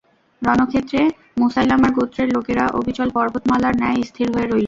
[0.41, 0.99] রণক্ষেত্রে
[1.39, 4.59] মুসাইলামার গোত্রের লোকেরা অবিচল পর্বতমালার ন্যায় স্থির হয়ে রইল।